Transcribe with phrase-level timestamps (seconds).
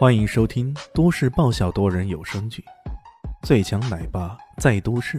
[0.00, 2.64] 欢迎收听都市爆笑多人有声剧
[3.46, 5.18] 《最强奶爸在都市》，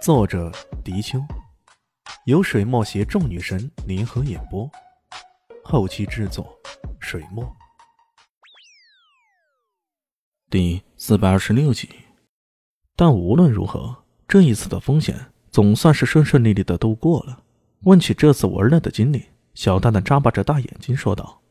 [0.00, 0.52] 作者：
[0.84, 1.18] 迪秋，
[2.26, 4.70] 由水墨携众女神联合演播，
[5.64, 6.56] 后期制作：
[7.00, 7.44] 水墨。
[10.48, 11.90] 第四百二十六集。
[12.94, 17.42] 但无论如何，这一次的风险总算是顺顺利利的度过了。
[17.80, 19.24] 问起这次玩乐的经历，
[19.54, 21.42] 小蛋蛋眨巴着大眼睛说道：“！”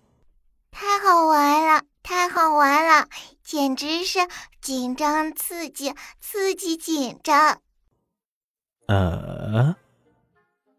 [2.55, 3.07] 完了，
[3.43, 4.19] 简直是
[4.61, 7.59] 紧张刺激，刺激紧张。
[8.87, 9.75] 呃，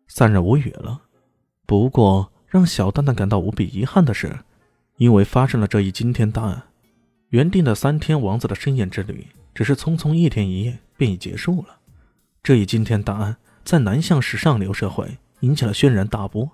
[0.09, 1.03] 三人无语了。
[1.67, 4.39] 不过让小蛋蛋感到无比遗憾的是，
[4.97, 6.63] 因为发生了这一惊天大案，
[7.29, 11.79] 原定的三天王子的盛宴之旅，只是匆匆一天一夜便已结束了。
[12.43, 16.51] 这一惊天大案在南向市上流社会引起了轩然大波，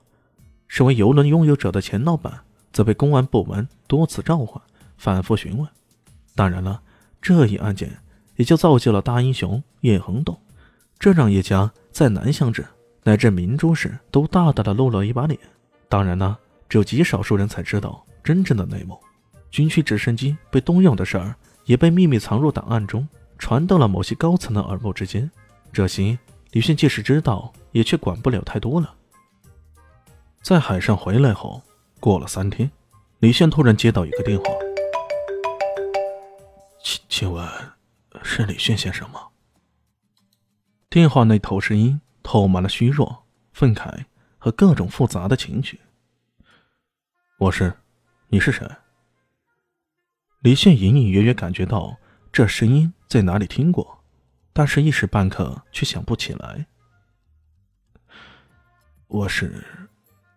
[0.69, 2.45] 身为游轮拥有者的钱老板。
[2.73, 4.63] 则被公安部门多次召唤，
[4.97, 5.69] 反复询问。
[6.35, 6.81] 当然了，
[7.21, 7.91] 这一案件
[8.37, 10.41] 也就造就了大英雄叶恒栋，
[10.99, 12.65] 这让叶家在南乡镇
[13.03, 15.39] 乃至明珠市都大大的露了一把脸。
[15.89, 18.99] 当然了，只有极少数人才知道真正的内幕。
[19.51, 23.07] 军区直升机被动用的事儿也被秘密藏入档案中，
[23.39, 25.31] 传到了某些高层的耳目之间。
[25.73, 26.19] 这些
[26.53, 28.95] 李迅即使知道，也却管不了太多了。
[30.43, 31.63] 在海上回来后。
[32.01, 32.69] 过了三天，
[33.21, 34.45] 李炫突然接到一个电话。
[37.23, 37.49] 请问，
[38.25, 39.29] 是李炫先生吗？
[40.91, 44.07] 电话那头声音透满了虚弱、愤慨
[44.39, 45.81] 和各种复杂的情绪。
[47.39, 47.73] 我是，
[48.27, 48.69] 你是谁？
[50.41, 51.97] 李炫隐隐约约感觉到
[52.33, 54.03] 这声音在哪里听过，
[54.53, 56.67] 但是一时半刻却想不起来。
[59.07, 59.65] 我是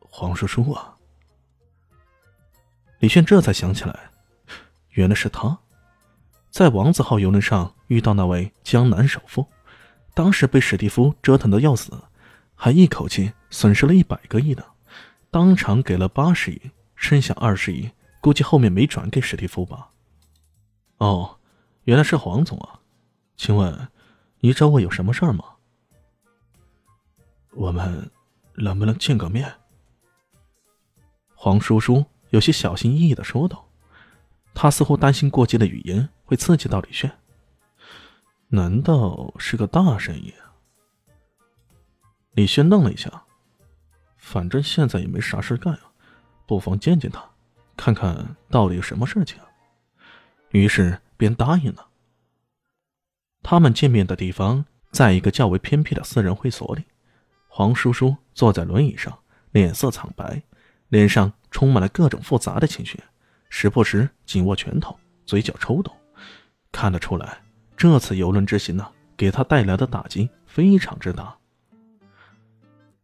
[0.02, 0.96] 黄叔叔啊。
[3.00, 4.12] 李炫这才想起来，
[4.90, 5.60] 原来是他，
[6.56, 9.46] 在王子号游轮上遇到那位江南首富，
[10.14, 11.92] 当时被史蒂夫折腾的要死，
[12.56, 14.64] 还一口气损失了一百个亿呢，
[15.30, 19.90] 当场给了八十亿，剩下二十亿，估计后面没转给史蒂夫吧。
[21.00, 21.38] 哦，
[21.84, 22.80] 原来是黄总啊，
[23.36, 23.90] 请问
[24.40, 25.44] 你找我有什么事儿吗？
[27.52, 28.10] 我们
[28.54, 29.52] 能不能见个面？
[31.34, 32.06] 黄叔叔。
[32.30, 33.68] 有些小心翼翼的说道
[34.56, 37.12] ：“他似乎担心过激的语言会刺激到李炫。
[38.50, 40.34] 难道是个大生意？”
[42.36, 43.24] 李炫愣了一下，
[44.18, 45.92] 反正现在也没啥事干啊，
[46.46, 47.24] 不妨见见他，
[47.78, 49.40] 看看到底有什么事情。
[50.50, 51.88] 于是便答应了。
[53.42, 56.84] 他们见面的地方在一个较为偏僻的私人会所里。
[57.48, 59.18] 黄叔叔坐在轮椅上，
[59.52, 60.44] 脸色苍白，
[60.90, 61.32] 脸上。
[61.52, 63.02] 充满了各种复杂的情绪，
[63.48, 65.96] 时不时紧握拳头，嘴角抽动。
[66.76, 67.38] 看得出来，
[67.78, 71.34] 这次游轮之行呢，给他带来的打击非常之大。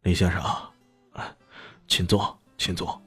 [0.02, 0.42] 李先生，
[1.88, 3.00] 请坐，请坐。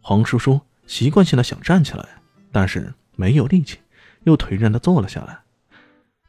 [0.00, 2.04] 黄叔叔习惯性的想站起来，
[2.50, 3.78] 但是没有力气，
[4.24, 5.38] 又颓然的坐了下来。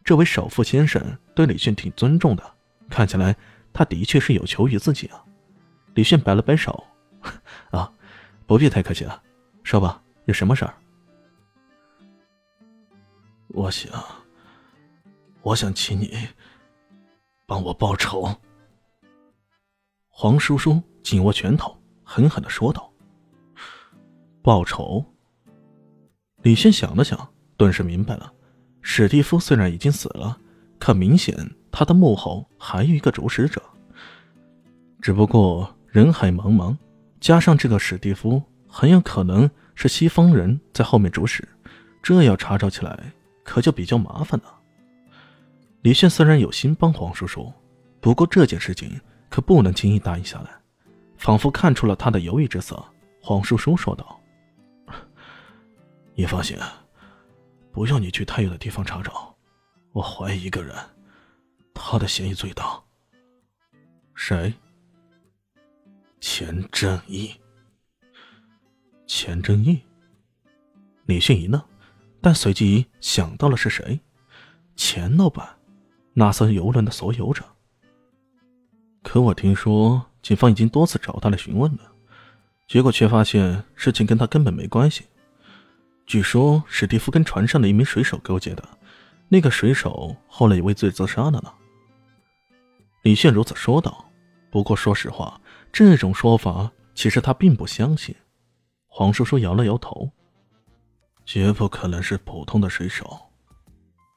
[0.04, 1.02] 这位首富先生
[1.34, 2.44] 对李迅挺尊重的，
[2.88, 3.36] 看起来
[3.74, 5.26] 他的确是有求于自己啊。
[5.96, 6.86] 李迅摆了摆手。
[7.72, 7.92] 啊，
[8.46, 9.24] 不必太客气了，
[9.64, 10.76] 说吧，有什么事儿？
[13.50, 13.92] 我想，
[15.42, 16.16] 我想请你
[17.46, 18.30] 帮我报仇。
[20.10, 22.92] 黄叔叔紧握拳头，狠狠的说道
[24.44, 25.04] ：“报仇。”
[26.44, 28.32] 李轩想了想，顿时明白了，
[28.82, 30.38] 史蒂夫虽然已经死了，
[30.80, 31.36] 可明显
[31.72, 33.62] 他的幕后还有一个主使者，
[35.02, 36.78] 只不过人海茫茫。
[37.20, 41.48] 加上这个史蒂夫很有可能是西方人在后面主使，
[42.04, 43.12] 这要查找起来
[43.48, 44.60] 可就比较麻烦了。
[45.84, 47.52] 李炫虽然有心帮黄叔叔，
[48.02, 49.00] 不过这件事情
[49.30, 50.52] 可不能轻易答应下来。
[51.18, 52.84] 仿佛看出了他的犹豫之色，
[53.22, 54.22] 黄叔叔说道
[56.14, 56.58] ：“你放心，
[57.72, 59.36] 不用你去太远的地方查找。
[59.94, 60.76] 我怀疑一个人，
[61.74, 62.80] 他的嫌疑最大。
[64.14, 64.54] 谁？”
[66.20, 67.34] 钱正义，
[69.08, 69.82] 钱正义。
[71.06, 71.60] 李迅一愣，
[72.22, 74.00] 但随即想到了是谁，
[74.76, 75.48] 钱老板，
[76.14, 77.44] 那艘游轮的所有者。
[79.04, 81.92] 可我听说，警方已经多次找他来询问了，
[82.68, 85.06] 结果却发现事情跟他根本没关系。
[86.06, 88.64] 据说史蒂夫跟船上的一名水手勾结的，
[89.30, 91.54] 那个水手后来也畏罪自杀了呢。
[93.04, 94.04] 李炫如此说道。
[94.50, 95.40] 不过说实话。
[95.74, 98.16] 这种说法，其实他并不相信。
[98.88, 100.10] 黄叔叔摇了摇头
[101.28, 103.20] ：“绝不可能是普通的水手。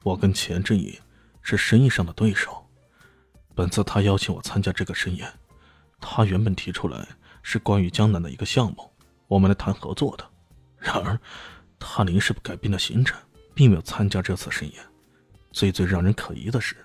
[0.01, 0.97] 我跟钱志毅
[1.41, 2.65] 是生意上的对手。
[3.53, 5.29] 本次他邀请我参加这个盛宴，
[5.99, 7.05] 他原本提出来
[7.43, 8.89] 是关于江南的一个项目，
[9.27, 10.25] 我们来谈合作的。
[10.77, 11.19] 然而，
[11.77, 13.19] 他临时改变了行程，
[13.53, 14.81] 并没有参加这次盛宴。
[15.51, 16.77] 最最让人可疑的是，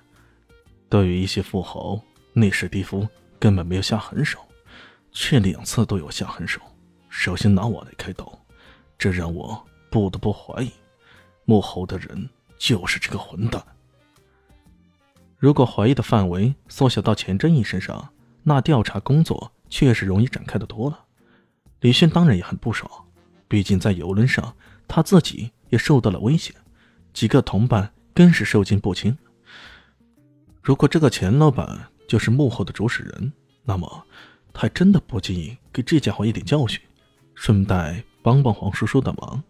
[0.89, 2.03] 对于一些富豪，
[2.33, 3.07] 内史蒂夫
[3.39, 4.41] 根本没有下狠手，
[5.13, 6.61] 却两次都有下狠手。
[7.09, 8.37] 首先拿我来开刀，
[8.99, 10.71] 这让我不得不怀疑，
[11.45, 12.29] 幕后的人
[12.59, 13.63] 就是这个混蛋。
[15.39, 18.09] 如果怀疑的范围缩小到钱正义身上，
[18.43, 21.05] 那调查工作确实容易展开的多了。
[21.81, 22.91] 李迅当然也很不爽，
[23.47, 24.55] 毕竟在游轮上，
[24.89, 26.55] 他自己也受到了威胁，
[27.13, 29.17] 几个同伴更是受尽不轻。
[30.63, 34.07] 如果这个钱老板就是幕后的主使人，那么
[34.53, 36.81] 他还真的不介意给这家伙一点教训，
[37.35, 39.43] 顺带帮帮黄叔叔的忙。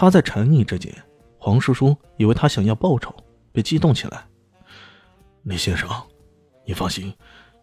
[0.00, 0.90] 他在沉溺之间，
[1.36, 3.14] 黄叔叔以为他想要报仇，
[3.52, 4.26] 被激动起来。
[5.42, 5.90] 李先生，
[6.64, 7.14] 你放心，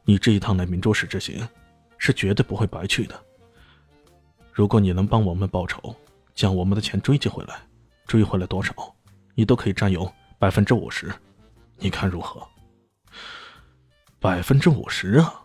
[0.03, 1.49] 你这一趟来明珠市之行，
[1.97, 3.19] 是绝对不会白去的。
[4.53, 5.95] 如果你能帮我们报仇，
[6.35, 7.59] 将我们的钱追击回来，
[8.05, 8.71] 追回来多少，
[9.33, 10.07] 你都可以占有
[10.37, 11.11] 百分之五十，
[11.77, 12.47] 你看如何？
[14.19, 15.43] 百分之五十啊！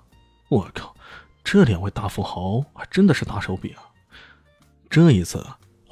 [0.51, 0.95] 我靠，
[1.43, 3.83] 这两位大富豪还真的是大手笔啊！
[4.91, 5.43] 这一次，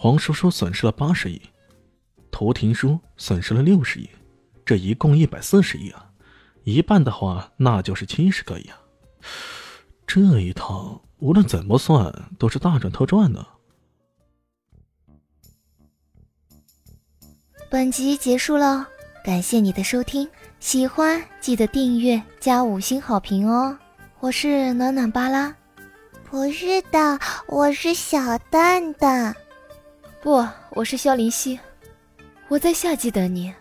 [0.03, 1.39] 黄叔叔损失了八十亿，
[2.31, 4.09] 涂廷书损失了六十亿，
[4.65, 6.11] 这一共一百四十亿啊！
[6.65, 8.79] 一半的话，那就是七十个亿啊！
[10.07, 13.47] 这一趟无论怎么算，都是大赚特赚呢。
[17.71, 18.89] 本集结束了，
[19.23, 20.27] 感谢你的收听，
[20.61, 23.77] 喜欢记得订阅加五星好评哦！
[24.21, 25.55] 我是暖暖巴拉，
[26.25, 29.37] 不是的，我是小蛋蛋，
[30.23, 31.59] 不，我是萧林希，
[32.49, 33.55] 我在夏季等你。